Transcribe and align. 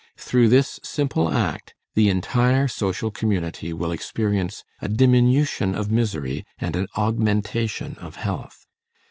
Through 0.17 0.49
this 0.49 0.79
simple 0.81 1.29
act, 1.31 1.75
the 1.93 2.09
entire 2.09 2.67
social 2.67 3.11
community 3.11 3.71
will 3.71 3.91
experience 3.91 4.63
a 4.81 4.87
diminution 4.89 5.75
of 5.75 5.91
misery 5.91 6.43
and 6.57 6.75
an 6.75 6.87
augmentation 6.95 7.95
of 7.99 8.15
health. 8.15 8.65